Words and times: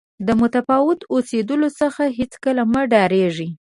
د 0.27 0.29
متفاوت 0.41 0.99
اوسېدلو 1.13 1.69
څخه 1.81 2.03
هېڅکله 2.17 2.63
مه 2.71 2.81
ډارېږئ. 2.91 3.49